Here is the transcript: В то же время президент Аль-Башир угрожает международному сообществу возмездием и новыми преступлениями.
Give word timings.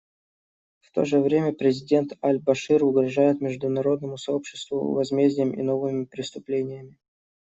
В 0.79 0.89
то 0.93 1.05
же 1.05 1.19
время 1.19 1.53
президент 1.53 2.13
Аль-Башир 2.23 2.83
угрожает 2.83 3.39
международному 3.39 4.17
сообществу 4.17 4.93
возмездием 4.95 5.51
и 5.53 5.61
новыми 5.61 6.05
преступлениями. 6.05 6.97